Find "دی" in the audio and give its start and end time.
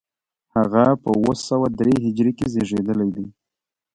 3.15-3.25